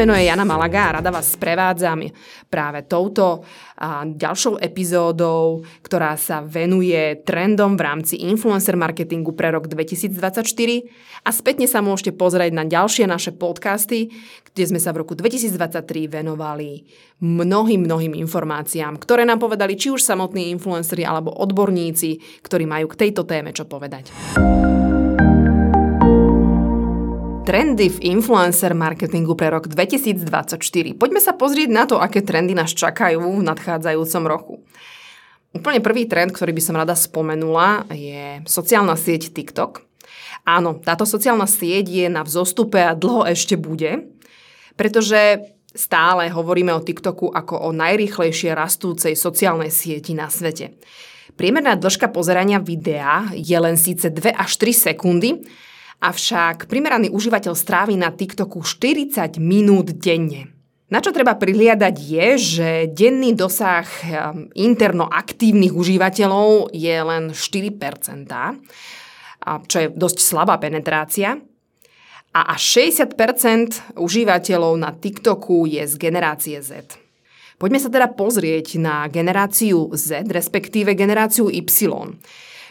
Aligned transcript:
meno 0.00 0.16
je 0.16 0.32
Jana 0.32 0.48
Malaga 0.48 0.88
a 0.88 0.94
rada 0.96 1.12
vás 1.12 1.36
sprevádzam 1.36 2.08
práve 2.48 2.88
touto 2.88 3.44
a 3.76 4.08
ďalšou 4.08 4.56
epizódou, 4.56 5.60
ktorá 5.84 6.16
sa 6.16 6.40
venuje 6.40 7.20
trendom 7.20 7.76
v 7.76 7.84
rámci 7.84 8.16
influencer 8.24 8.80
marketingu 8.80 9.36
pre 9.36 9.52
rok 9.52 9.68
2024 9.68 10.40
a 11.20 11.28
spätne 11.28 11.68
sa 11.68 11.84
môžete 11.84 12.16
pozrieť 12.16 12.48
na 12.48 12.64
ďalšie 12.64 13.04
naše 13.04 13.36
podcasty, 13.36 14.08
kde 14.48 14.64
sme 14.72 14.80
sa 14.80 14.96
v 14.96 15.04
roku 15.04 15.12
2023 15.12 15.60
venovali 16.08 16.88
mnohým, 17.20 17.84
mnohým 17.84 18.16
informáciám, 18.24 18.96
ktoré 18.96 19.28
nám 19.28 19.36
povedali 19.36 19.76
či 19.76 19.92
už 19.92 20.00
samotní 20.00 20.48
influenceri 20.48 21.04
alebo 21.04 21.28
odborníci, 21.28 22.40
ktorí 22.40 22.64
majú 22.64 22.88
k 22.88 23.04
tejto 23.04 23.28
téme 23.28 23.52
čo 23.52 23.68
povedať 23.68 24.08
trendy 27.50 27.90
v 27.90 28.14
influencer 28.14 28.78
marketingu 28.78 29.34
pre 29.34 29.50
rok 29.50 29.66
2024. 29.66 30.54
Poďme 30.94 31.18
sa 31.18 31.34
pozrieť 31.34 31.66
na 31.74 31.82
to, 31.82 31.98
aké 31.98 32.22
trendy 32.22 32.54
nás 32.54 32.70
čakajú 32.70 33.18
v 33.18 33.42
nadchádzajúcom 33.42 34.22
roku. 34.22 34.54
Úplne 35.50 35.82
prvý 35.82 36.06
trend, 36.06 36.30
ktorý 36.30 36.54
by 36.54 36.62
som 36.62 36.78
rada 36.78 36.94
spomenula, 36.94 37.90
je 37.90 38.38
sociálna 38.46 38.94
sieť 38.94 39.34
TikTok. 39.34 39.82
Áno, 40.46 40.78
táto 40.78 41.02
sociálna 41.02 41.50
sieť 41.50 41.90
je 41.90 42.06
na 42.06 42.22
vzostupe 42.22 42.78
a 42.78 42.94
dlho 42.94 43.26
ešte 43.26 43.58
bude, 43.58 44.06
pretože 44.78 45.42
stále 45.74 46.30
hovoríme 46.30 46.70
o 46.70 46.78
TikToku 46.78 47.34
ako 47.34 47.66
o 47.66 47.74
najrýchlejšie 47.74 48.54
rastúcej 48.54 49.18
sociálnej 49.18 49.74
sieti 49.74 50.14
na 50.14 50.30
svete. 50.30 50.78
Priemerná 51.34 51.74
dĺžka 51.74 52.14
pozerania 52.14 52.62
videa 52.62 53.26
je 53.34 53.58
len 53.58 53.74
síce 53.74 54.06
2 54.06 54.38
až 54.38 54.54
3 54.54 54.94
sekundy, 54.94 55.42
Avšak 56.00 56.64
primeraný 56.64 57.12
užívateľ 57.12 57.52
strávi 57.52 58.00
na 58.00 58.08
TikToku 58.08 58.64
40 58.64 59.36
minút 59.36 59.92
denne. 60.00 60.48
Na 60.88 61.04
čo 61.04 61.12
treba 61.12 61.36
prihliadať 61.36 61.96
je, 62.00 62.26
že 62.40 62.68
denný 62.88 63.36
dosah 63.36 63.84
ehm, 63.84 64.48
interno 64.56 65.04
aktívnych 65.06 65.76
užívateľov 65.76 66.72
je 66.72 66.96
len 67.04 67.36
4%, 67.36 68.26
čo 69.68 69.76
je 69.76 69.86
dosť 69.92 70.18
slabá 70.18 70.56
penetrácia. 70.56 71.36
A 72.32 72.40
až 72.56 72.62
60% 72.96 74.00
užívateľov 74.00 74.80
na 74.80 74.96
TikToku 74.96 75.68
je 75.68 75.84
z 75.84 75.94
generácie 76.00 76.56
Z. 76.64 76.96
Poďme 77.60 77.76
sa 77.76 77.92
teda 77.92 78.08
pozrieť 78.08 78.80
na 78.80 79.04
generáciu 79.04 79.92
Z, 79.92 80.32
respektíve 80.32 80.96
generáciu 80.96 81.52
Y 81.52 81.68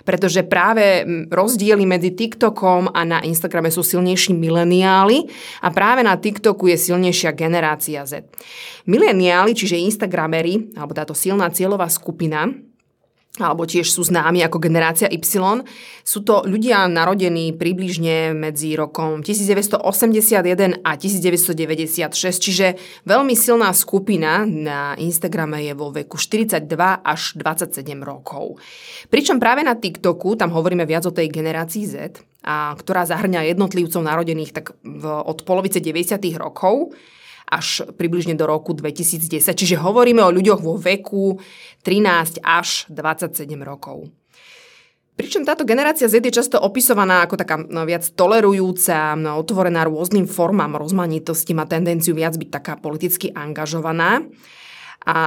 pretože 0.06 0.46
práve 0.46 1.04
rozdiely 1.28 1.84
medzi 1.84 2.14
TikTokom 2.14 2.94
a 2.94 3.02
na 3.04 3.20
Instagrame 3.26 3.74
sú 3.74 3.82
silnejší 3.82 4.38
mileniáli 4.38 5.26
a 5.66 5.74
práve 5.74 6.06
na 6.06 6.16
TikToku 6.16 6.70
je 6.70 6.78
silnejšia 6.78 7.36
generácia 7.36 8.06
Z. 8.06 8.28
Mileniáli, 8.88 9.58
čiže 9.58 9.80
Instagramery, 9.80 10.76
alebo 10.78 10.96
táto 10.96 11.18
silná 11.18 11.50
cieľová 11.52 11.90
skupina, 11.92 12.48
alebo 13.40 13.64
tiež 13.64 13.88
sú 13.88 14.04
známi 14.04 14.44
ako 14.44 14.60
generácia 14.60 15.08
Y. 15.08 15.24
Sú 16.04 16.20
to 16.22 16.44
ľudia 16.44 16.86
narodení 16.92 17.56
približne 17.56 18.36
medzi 18.36 18.76
rokom 18.76 19.24
1981 19.24 20.84
a 20.84 20.92
1996, 20.96 22.06
čiže 22.38 22.76
veľmi 23.08 23.34
silná 23.34 23.72
skupina 23.72 24.44
na 24.44 24.94
Instagrame 25.00 25.64
je 25.66 25.74
vo 25.74 25.90
veku 25.90 26.20
42 26.20 26.68
až 27.02 27.22
27 27.40 27.82
rokov. 28.04 28.60
Pričom 29.08 29.40
práve 29.40 29.64
na 29.64 29.80
TikToku, 29.80 30.36
tam 30.36 30.52
hovoríme 30.52 30.84
viac 30.84 31.08
o 31.08 31.16
tej 31.16 31.32
generácii 31.32 31.86
Z, 31.88 31.96
a 32.44 32.72
ktorá 32.76 33.04
zahrňa 33.04 33.52
jednotlivcov 33.52 34.00
narodených 34.00 34.52
tak 34.56 34.66
v, 34.80 35.04
od 35.06 35.44
polovice 35.44 35.84
90. 35.84 36.20
rokov, 36.40 36.96
až 37.50 37.90
približne 37.98 38.38
do 38.38 38.46
roku 38.46 38.78
2010. 38.78 39.42
Čiže 39.42 39.82
hovoríme 39.82 40.22
o 40.22 40.30
ľuďoch 40.30 40.62
vo 40.62 40.78
veku 40.78 41.42
13 41.82 42.46
až 42.46 42.86
27 42.94 43.50
rokov. 43.66 44.14
Pričom 45.20 45.44
táto 45.44 45.68
generácia 45.68 46.08
Z 46.08 46.24
je 46.24 46.32
často 46.32 46.56
opisovaná 46.56 47.28
ako 47.28 47.36
taká 47.36 47.60
no, 47.60 47.84
viac 47.84 48.08
tolerujúca, 48.16 49.20
no, 49.20 49.36
otvorená 49.36 49.84
rôznym 49.84 50.24
formám 50.24 50.80
rozmanitosti, 50.80 51.52
má 51.52 51.68
tendenciu 51.68 52.16
viac 52.16 52.40
byť 52.40 52.48
taká 52.48 52.80
politicky 52.80 53.28
angažovaná. 53.36 54.24
A 55.04 55.18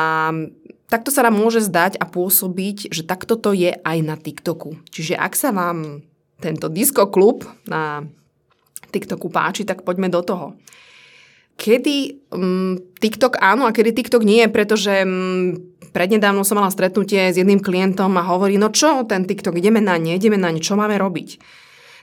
takto 0.88 1.12
sa 1.12 1.28
nám 1.28 1.36
môže 1.36 1.60
zdať 1.60 2.00
a 2.00 2.08
pôsobiť, 2.08 2.88
že 2.88 3.04
takto 3.04 3.36
to 3.36 3.52
je 3.52 3.76
aj 3.76 3.98
na 4.00 4.16
TikToku. 4.16 4.80
Čiže 4.88 5.12
ak 5.20 5.36
sa 5.36 5.52
vám 5.52 6.00
tento 6.40 6.72
disco 6.72 7.04
klub 7.12 7.44
na 7.68 8.08
TikToku 8.96 9.28
páči, 9.28 9.68
tak 9.68 9.84
poďme 9.84 10.08
do 10.08 10.24
toho 10.24 10.56
kedy 11.62 12.26
um, 12.34 12.74
TikTok 12.98 13.38
áno 13.38 13.70
a 13.70 13.74
kedy 13.74 13.94
TikTok 13.94 14.26
nie, 14.26 14.50
pretože 14.50 15.06
um, 15.06 15.54
prednedávno 15.94 16.42
som 16.42 16.58
mala 16.58 16.74
stretnutie 16.74 17.30
s 17.30 17.38
jedným 17.38 17.62
klientom 17.62 18.10
a 18.18 18.26
hovorí, 18.26 18.58
no 18.58 18.74
čo 18.74 19.06
ten 19.06 19.22
TikTok, 19.22 19.54
ideme 19.54 19.78
na 19.78 19.94
ne, 19.94 20.18
ideme 20.18 20.34
na 20.34 20.50
ne, 20.50 20.58
čo 20.58 20.74
máme 20.74 20.98
robiť? 20.98 21.38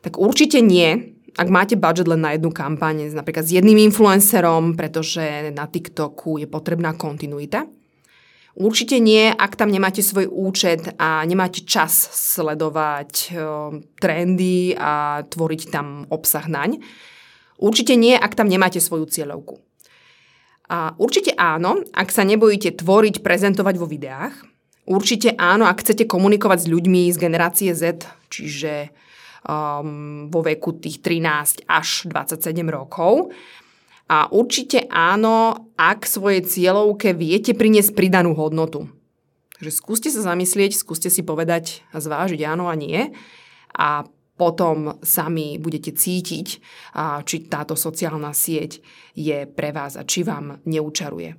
Tak 0.08 0.16
určite 0.16 0.64
nie, 0.64 1.20
ak 1.36 1.52
máte 1.52 1.76
budget 1.76 2.08
len 2.08 2.24
na 2.24 2.40
jednu 2.40 2.56
kampaň, 2.56 3.12
napríklad 3.12 3.44
s 3.44 3.52
jedným 3.52 3.92
influencerom, 3.92 4.80
pretože 4.80 5.52
na 5.52 5.68
TikToku 5.68 6.40
je 6.40 6.48
potrebná 6.48 6.96
kontinuita. 6.96 7.68
Určite 8.60 9.00
nie, 9.00 9.32
ak 9.32 9.56
tam 9.56 9.72
nemáte 9.72 10.04
svoj 10.04 10.28
účet 10.28 10.96
a 11.00 11.24
nemáte 11.24 11.64
čas 11.64 11.96
sledovať 12.12 13.12
uh, 13.32 13.76
trendy 14.00 14.76
a 14.76 15.24
tvoriť 15.28 15.62
tam 15.72 16.08
obsah 16.08 16.44
naň. 16.48 16.80
Určite 17.60 18.00
nie, 18.00 18.16
ak 18.16 18.40
tam 18.40 18.48
nemáte 18.48 18.80
svoju 18.80 19.06
cieľovku. 19.06 19.60
A 20.70 20.96
určite 20.96 21.36
áno, 21.36 21.84
ak 21.92 22.10
sa 22.14 22.24
nebojíte 22.24 22.80
tvoriť, 22.80 23.20
prezentovať 23.20 23.76
vo 23.76 23.90
videách. 23.90 24.34
Určite 24.90 25.36
áno, 25.36 25.68
ak 25.68 25.84
chcete 25.84 26.08
komunikovať 26.08 26.66
s 26.66 26.72
ľuďmi 26.72 27.12
z 27.12 27.18
generácie 27.20 27.72
Z, 27.76 28.08
čiže 28.32 28.90
um, 29.44 30.30
vo 30.30 30.42
veku 30.42 30.78
tých 30.78 31.02
13 31.04 31.68
až 31.68 32.10
27 32.10 32.54
rokov. 32.70 33.34
A 34.10 34.26
určite 34.34 34.90
áno, 34.90 35.70
ak 35.78 36.10
svojej 36.10 36.42
cieľovke 36.42 37.14
viete 37.14 37.54
priniesť 37.54 37.94
pridanú 37.94 38.34
hodnotu. 38.34 38.90
Takže 39.60 39.72
skúste 39.76 40.10
sa 40.10 40.24
zamyslieť, 40.24 40.74
skúste 40.74 41.12
si 41.12 41.22
povedať 41.22 41.84
a 41.94 42.02
zvážiť 42.02 42.42
áno 42.48 42.72
a 42.72 42.76
nie. 42.80 43.12
A 43.76 44.08
potom 44.40 45.04
sami 45.04 45.60
budete 45.60 45.92
cítiť, 45.92 46.48
či 47.28 47.36
táto 47.52 47.76
sociálna 47.76 48.32
sieť 48.32 48.80
je 49.12 49.44
pre 49.44 49.76
vás 49.76 50.00
a 50.00 50.08
či 50.08 50.24
vám 50.24 50.64
neučaruje. 50.64 51.36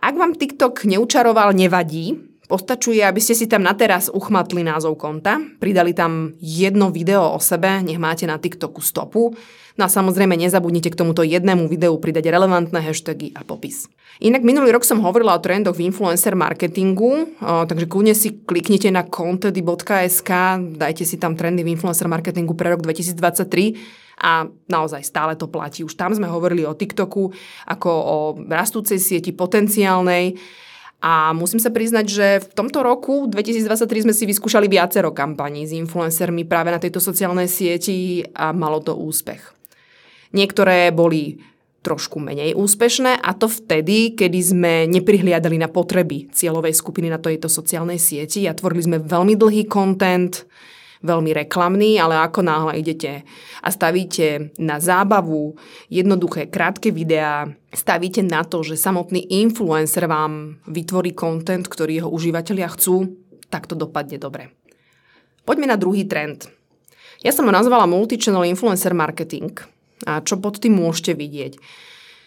Ak 0.00 0.14
vám 0.16 0.32
TikTok 0.32 0.88
neučaroval, 0.88 1.52
nevadí. 1.52 2.35
Postačuje, 2.46 3.02
aby 3.02 3.18
ste 3.18 3.34
si 3.34 3.50
tam 3.50 3.66
na 3.66 3.74
teraz 3.74 4.06
uchmatli 4.06 4.62
názov 4.62 4.94
konta, 5.02 5.42
pridali 5.58 5.90
tam 5.90 6.38
jedno 6.38 6.94
video 6.94 7.34
o 7.34 7.42
sebe, 7.42 7.82
nech 7.82 7.98
máte 7.98 8.22
na 8.22 8.38
TikToku 8.38 8.78
stopu, 8.78 9.34
no 9.74 9.82
a 9.82 9.90
samozrejme 9.90 10.38
nezabudnite 10.38 10.94
k 10.94 10.98
tomuto 10.98 11.26
jednému 11.26 11.66
videu 11.66 11.98
pridať 11.98 12.30
relevantné 12.30 12.78
hashtagy 12.78 13.34
a 13.34 13.42
popis. 13.42 13.90
Inak 14.22 14.46
minulý 14.46 14.70
rok 14.70 14.86
som 14.86 15.02
hovorila 15.02 15.34
o 15.34 15.42
trendoch 15.42 15.74
v 15.74 15.90
influencer 15.90 16.38
marketingu, 16.38 17.34
takže 17.42 17.90
kľudne 17.90 18.14
si 18.14 18.38
kliknite 18.46 18.94
na 18.94 19.02
content.sk, 19.02 20.30
dajte 20.78 21.02
si 21.02 21.18
tam 21.18 21.34
trendy 21.34 21.66
v 21.66 21.74
influencer 21.74 22.06
marketingu 22.06 22.54
pre 22.54 22.70
rok 22.72 22.80
2023 22.86 24.22
a 24.22 24.48
naozaj 24.70 25.02
stále 25.04 25.34
to 25.34 25.50
platí. 25.50 25.84
Už 25.84 25.98
tam 25.98 26.14
sme 26.14 26.30
hovorili 26.30 26.64
o 26.64 26.72
TikToku 26.72 27.34
ako 27.68 27.90
o 27.90 28.16
rastúcej 28.48 28.96
sieti 28.96 29.34
potenciálnej 29.34 30.38
a 31.06 31.30
musím 31.30 31.62
sa 31.62 31.70
priznať, 31.70 32.06
že 32.10 32.26
v 32.42 32.50
tomto 32.50 32.82
roku 32.82 33.30
2023 33.30 34.10
sme 34.10 34.10
si 34.10 34.26
vyskúšali 34.26 34.66
viacero 34.66 35.14
kampaní 35.14 35.62
s 35.62 35.70
influencermi 35.70 36.42
práve 36.42 36.74
na 36.74 36.82
tejto 36.82 36.98
sociálnej 36.98 37.46
sieti 37.46 38.26
a 38.34 38.50
malo 38.50 38.82
to 38.82 38.98
úspech. 38.98 39.54
Niektoré 40.34 40.90
boli 40.90 41.38
trošku 41.86 42.18
menej 42.18 42.58
úspešné 42.58 43.22
a 43.22 43.30
to 43.38 43.46
vtedy, 43.46 44.18
kedy 44.18 44.40
sme 44.42 44.72
neprihliadali 44.90 45.54
na 45.54 45.70
potreby 45.70 46.26
cieľovej 46.34 46.74
skupiny 46.74 47.06
na 47.06 47.22
tejto 47.22 47.46
sociálnej 47.46 48.02
sieti 48.02 48.42
a 48.50 48.58
tvorili 48.58 48.82
sme 48.82 48.98
veľmi 48.98 49.38
dlhý 49.38 49.70
content, 49.70 50.42
veľmi 51.02 51.32
reklamný, 51.32 52.00
ale 52.00 52.20
ako 52.20 52.40
náhle 52.44 52.72
idete 52.80 53.24
a 53.60 53.68
stavíte 53.68 54.54
na 54.60 54.80
zábavu 54.80 55.56
jednoduché, 55.92 56.48
krátke 56.48 56.94
videá, 56.94 57.50
stavíte 57.72 58.24
na 58.24 58.46
to, 58.46 58.64
že 58.64 58.80
samotný 58.80 59.26
influencer 59.44 60.08
vám 60.08 60.62
vytvorí 60.68 61.12
content, 61.12 61.66
ktorý 61.66 62.04
jeho 62.04 62.10
užívateľia 62.12 62.68
chcú, 62.72 63.16
tak 63.50 63.68
to 63.68 63.74
dopadne 63.76 64.16
dobre. 64.16 64.52
Poďme 65.46 65.70
na 65.70 65.78
druhý 65.78 66.06
trend. 66.08 66.50
Ja 67.22 67.30
som 67.32 67.46
ho 67.48 67.52
nazvala 67.54 67.86
Multichannel 67.86 68.50
Influencer 68.50 68.92
Marketing. 68.92 69.54
A 70.04 70.20
čo 70.20 70.36
pod 70.36 70.60
tým 70.60 70.76
môžete 70.76 71.16
vidieť? 71.16 71.56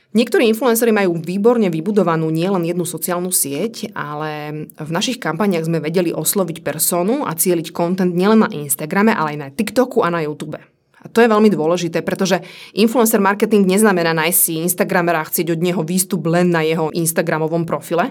Niektorí 0.10 0.50
influenceri 0.50 0.90
majú 0.90 1.22
výborne 1.22 1.70
vybudovanú 1.70 2.34
nielen 2.34 2.66
jednu 2.66 2.82
sociálnu 2.82 3.30
sieť, 3.30 3.94
ale 3.94 4.66
v 4.74 4.90
našich 4.90 5.22
kampaniach 5.22 5.70
sme 5.70 5.78
vedeli 5.78 6.10
osloviť 6.10 6.66
personu 6.66 7.30
a 7.30 7.38
cieliť 7.38 7.70
content 7.70 8.10
nielen 8.10 8.42
na 8.42 8.50
Instagrame, 8.50 9.14
ale 9.14 9.38
aj 9.38 9.38
na 9.38 9.48
TikToku 9.54 10.02
a 10.02 10.10
na 10.10 10.26
YouTube. 10.26 10.58
A 11.00 11.06
to 11.14 11.22
je 11.22 11.30
veľmi 11.30 11.54
dôležité, 11.54 12.02
pretože 12.02 12.42
influencer 12.74 13.22
marketing 13.22 13.70
neznamená 13.70 14.18
nájsť 14.18 14.40
si 14.42 14.58
Instagramera 14.66 15.22
a 15.22 15.30
chcieť 15.30 15.54
od 15.54 15.62
neho 15.62 15.82
výstup 15.86 16.26
len 16.26 16.50
na 16.50 16.66
jeho 16.66 16.90
Instagramovom 16.90 17.70
profile. 17.70 18.10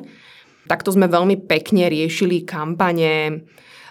Takto 0.67 0.91
sme 0.91 1.07
veľmi 1.07 1.47
pekne 1.47 1.87
riešili 1.87 2.43
kampane. 2.43 3.45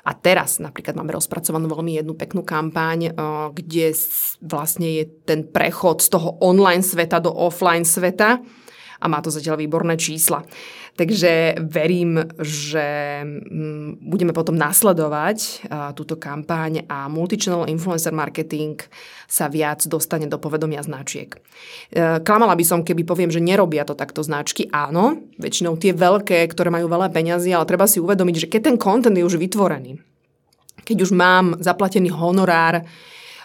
A 0.08 0.12
teraz 0.16 0.64
napríklad 0.64 0.96
máme 0.96 1.12
rozpracovanú 1.20 1.68
veľmi 1.68 2.00
jednu 2.00 2.16
peknú 2.16 2.42
kampaň, 2.44 3.12
eh, 3.12 3.14
kde 3.52 3.92
vlastne 4.40 4.88
je 4.88 5.04
ten 5.28 5.44
prechod 5.48 6.00
z 6.00 6.12
toho 6.12 6.40
online 6.40 6.84
sveta 6.84 7.20
do 7.20 7.32
offline 7.32 7.84
sveta 7.84 8.40
a 8.98 9.06
má 9.08 9.22
to 9.22 9.30
zatiaľ 9.34 9.62
výborné 9.62 9.98
čísla. 9.98 10.44
Takže 10.98 11.62
verím, 11.62 12.18
že 12.42 13.22
mm, 13.22 14.02
budeme 14.02 14.34
potom 14.34 14.58
nasledovať 14.58 15.70
túto 15.94 16.18
kampáň 16.18 16.90
a 16.90 17.06
multichannel 17.06 17.70
influencer 17.70 18.10
marketing 18.10 18.82
sa 19.30 19.46
viac 19.46 19.86
dostane 19.86 20.26
do 20.26 20.42
povedomia 20.42 20.82
značiek. 20.82 21.38
E, 21.94 22.24
klamala 22.26 22.58
by 22.58 22.66
som, 22.66 22.82
keby 22.82 23.06
poviem, 23.06 23.30
že 23.30 23.44
nerobia 23.44 23.86
to 23.86 23.94
takto 23.94 24.26
značky. 24.26 24.72
Áno, 24.74 25.30
väčšinou 25.38 25.78
tie 25.78 25.94
veľké, 25.94 26.50
ktoré 26.50 26.74
majú 26.74 26.90
veľa 26.90 27.14
peňazí, 27.14 27.54
ale 27.54 27.70
treba 27.70 27.86
si 27.86 28.02
uvedomiť, 28.02 28.36
že 28.48 28.50
keď 28.50 28.62
ten 28.74 28.78
content 28.82 29.14
je 29.14 29.28
už 29.28 29.38
vytvorený, 29.38 30.02
keď 30.82 30.98
už 31.04 31.12
mám 31.14 31.60
zaplatený 31.60 32.10
honorár, 32.10 32.88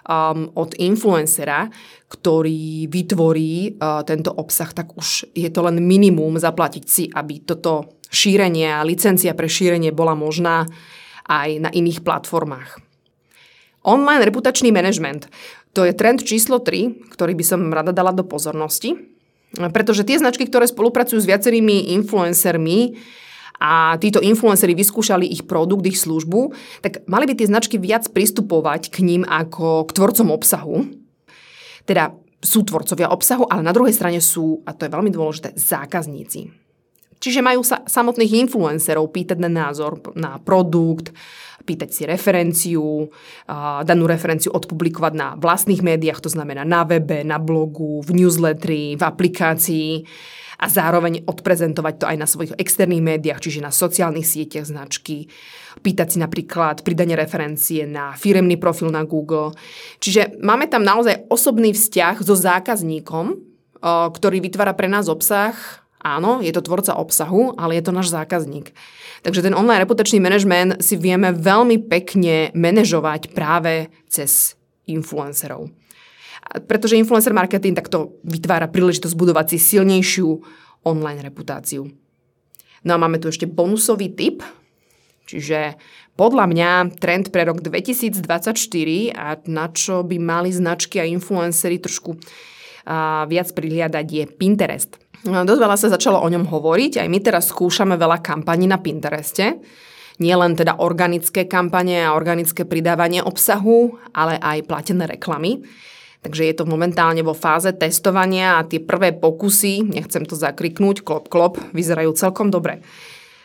um, 0.07 0.51
od 0.55 0.75
influencera, 0.79 1.71
ktorý 2.11 2.87
vytvorí 2.91 3.77
uh, 3.79 4.03
tento 4.05 4.31
obsah, 4.35 4.71
tak 4.71 4.95
už 4.99 5.33
je 5.33 5.49
to 5.49 5.61
len 5.65 5.81
minimum 5.81 6.37
zaplatiť 6.37 6.85
si, 6.85 7.05
aby 7.09 7.43
toto 7.43 7.99
šírenie 8.13 8.69
a 8.69 8.85
licencia 8.85 9.33
pre 9.33 9.49
šírenie 9.49 9.91
bola 9.91 10.13
možná 10.13 10.69
aj 11.27 11.49
na 11.59 11.71
iných 11.73 12.05
platformách. 12.05 12.83
Online 13.83 14.23
reputačný 14.23 14.71
management. 14.71 15.27
To 15.73 15.89
je 15.89 15.97
trend 15.97 16.23
číslo 16.23 16.61
3, 16.61 17.11
ktorý 17.11 17.33
by 17.33 17.45
som 17.47 17.73
rada 17.73 17.91
dala 17.91 18.13
do 18.13 18.23
pozornosti, 18.23 18.95
pretože 19.73 20.05
tie 20.05 20.21
značky, 20.21 20.45
ktoré 20.47 20.69
spolupracujú 20.69 21.19
s 21.19 21.29
viacerými 21.29 21.97
influencermi, 21.97 23.01
a 23.63 23.95
títo 24.03 24.19
influenceri 24.19 24.75
vyskúšali 24.75 25.23
ich 25.23 25.47
produkt, 25.47 25.87
ich 25.87 26.03
službu, 26.03 26.51
tak 26.83 27.07
mali 27.07 27.31
by 27.31 27.39
tie 27.39 27.47
značky 27.47 27.79
viac 27.79 28.11
pristupovať 28.11 28.91
k 28.91 29.07
ním 29.07 29.23
ako 29.23 29.87
k 29.87 29.95
tvorcom 29.95 30.35
obsahu. 30.35 30.91
Teda 31.87 32.11
sú 32.43 32.67
tvorcovia 32.67 33.15
obsahu, 33.15 33.47
ale 33.47 33.63
na 33.63 33.71
druhej 33.71 33.95
strane 33.95 34.19
sú, 34.19 34.67
a 34.67 34.75
to 34.75 34.91
je 34.91 34.91
veľmi 34.91 35.15
dôležité, 35.15 35.55
zákazníci. 35.55 36.51
Čiže 37.23 37.39
majú 37.39 37.63
sa 37.63 37.87
samotných 37.87 38.51
influencerov 38.51 39.15
pýtať 39.15 39.39
na 39.39 39.47
názor 39.47 40.03
na 40.19 40.43
produkt, 40.43 41.15
pýtať 41.63 41.95
si 41.95 42.03
referenciu, 42.03 43.15
danú 43.87 44.11
referenciu 44.11 44.51
odpublikovať 44.51 45.13
na 45.15 45.39
vlastných 45.39 45.87
médiách, 45.87 46.19
to 46.19 46.35
znamená 46.35 46.67
na 46.67 46.83
webe, 46.83 47.23
na 47.23 47.39
blogu, 47.39 48.03
v 48.03 48.11
newsletteri, 48.11 48.99
v 48.99 49.03
aplikácii 49.07 49.91
a 50.63 50.71
zároveň 50.71 51.27
odprezentovať 51.27 51.95
to 51.99 52.07
aj 52.07 52.17
na 52.23 52.31
svojich 52.31 52.55
externých 52.55 53.03
médiách, 53.03 53.43
čiže 53.43 53.67
na 53.67 53.75
sociálnych 53.75 54.23
sieťach 54.23 54.63
značky, 54.63 55.27
pýtať 55.83 56.15
si 56.15 56.19
napríklad 56.23 56.87
pridanie 56.87 57.19
referencie 57.19 57.83
na 57.83 58.15
firemný 58.15 58.55
profil 58.55 58.95
na 58.95 59.03
Google. 59.03 59.59
Čiže 59.99 60.39
máme 60.39 60.71
tam 60.71 60.87
naozaj 60.87 61.27
osobný 61.27 61.75
vzťah 61.75 62.23
so 62.23 62.39
zákazníkom, 62.39 63.43
ktorý 63.83 64.39
vytvára 64.39 64.79
pre 64.79 64.87
nás 64.87 65.11
obsah. 65.11 65.59
Áno, 66.03 66.39
je 66.39 66.55
to 66.55 66.63
tvorca 66.63 66.95
obsahu, 66.95 67.59
ale 67.59 67.79
je 67.79 67.83
to 67.83 67.91
náš 67.91 68.15
zákazník. 68.15 68.71
Takže 69.27 69.43
ten 69.43 69.55
online 69.55 69.83
reputačný 69.83 70.23
manažment 70.23 70.79
si 70.79 70.95
vieme 70.95 71.35
veľmi 71.35 71.91
pekne 71.91 72.55
manažovať 72.55 73.35
práve 73.35 73.91
cez 74.07 74.55
influencerov. 74.87 75.71
Pretože 76.43 76.99
influencer 76.99 77.33
marketing 77.33 77.79
takto 77.79 78.19
vytvára 78.27 78.69
príležitosť 78.69 79.15
budovať 79.15 79.57
si 79.57 79.59
silnejšiu 79.63 80.29
online 80.85 81.23
reputáciu. 81.23 81.89
No 82.83 82.91
a 82.95 82.99
máme 82.99 83.23
tu 83.23 83.31
ešte 83.31 83.47
bonusový 83.47 84.11
tip, 84.11 84.43
čiže 85.31 85.79
podľa 86.19 86.45
mňa 86.51 86.71
trend 86.99 87.31
pre 87.31 87.47
rok 87.47 87.63
2024 87.63 88.53
a 89.15 89.39
na 89.49 89.67
čo 89.71 90.03
by 90.03 90.19
mali 90.19 90.51
značky 90.51 90.99
a 90.99 91.09
influencery 91.09 91.79
trošku 91.79 92.19
a, 92.85 93.25
viac 93.31 93.49
prihliadať 93.55 94.07
je 94.07 94.25
Pinterest. 94.27 94.99
No, 95.23 95.47
dosť 95.47 95.61
veľa 95.63 95.77
sa 95.79 95.89
začalo 95.95 96.19
o 96.19 96.27
ňom 96.27 96.51
hovoriť, 96.51 96.99
aj 96.99 97.09
my 97.09 97.19
teraz 97.23 97.55
skúšame 97.55 97.95
veľa 97.95 98.19
kampaní 98.19 98.67
na 98.67 98.83
Pintereste. 98.83 99.63
Nie 100.19 100.35
len 100.37 100.59
teda 100.59 100.83
organické 100.83 101.47
kampane 101.47 102.03
a 102.03 102.13
organické 102.13 102.67
pridávanie 102.67 103.23
obsahu, 103.23 103.97
ale 104.13 104.37
aj 104.37 104.67
platené 104.67 105.07
reklamy. 105.07 105.63
Takže 106.23 106.43
je 106.47 106.55
to 106.55 106.71
momentálne 106.71 107.19
vo 107.27 107.35
fáze 107.35 107.67
testovania 107.75 108.63
a 108.63 108.67
tie 108.67 108.79
prvé 108.79 109.11
pokusy, 109.11 109.83
nechcem 109.83 110.23
to 110.23 110.39
zakriknúť, 110.39 111.03
klop, 111.03 111.27
klop, 111.27 111.59
vyzerajú 111.75 112.15
celkom 112.15 112.47
dobre. 112.47 112.79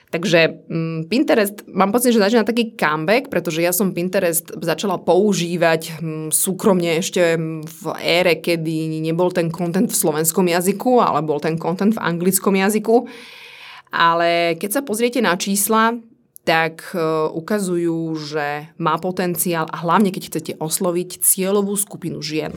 Takže 0.07 0.63
mm, 0.71 1.11
Pinterest, 1.11 1.67
mám 1.67 1.91
pocit, 1.91 2.15
že 2.15 2.23
začína 2.23 2.47
taký 2.47 2.79
comeback, 2.79 3.27
pretože 3.27 3.59
ja 3.59 3.75
som 3.75 3.91
Pinterest 3.91 4.55
začala 4.63 4.95
používať 5.03 5.99
mm, 5.99 6.27
súkromne 6.31 7.03
ešte 7.03 7.35
v 7.59 7.83
ére, 7.99 8.39
kedy 8.39 9.03
nebol 9.03 9.35
ten 9.35 9.51
content 9.51 9.91
v 9.91 9.99
slovenskom 9.99 10.47
jazyku, 10.47 11.03
ale 11.03 11.19
bol 11.27 11.43
ten 11.43 11.59
content 11.59 11.91
v 11.91 11.99
anglickom 11.99 12.55
jazyku. 12.55 13.03
Ale 13.91 14.55
keď 14.55 14.79
sa 14.79 14.81
pozriete 14.85 15.19
na 15.19 15.35
čísla, 15.35 15.99
tak 16.47 16.95
e, 16.95 17.03
ukazujú, 17.35 18.15
že 18.15 18.71
má 18.79 18.95
potenciál 18.95 19.67
a 19.67 19.83
hlavne 19.83 20.15
keď 20.15 20.23
chcete 20.31 20.51
osloviť 20.63 21.19
cieľovú 21.19 21.75
skupinu 21.75 22.23
žien. 22.23 22.55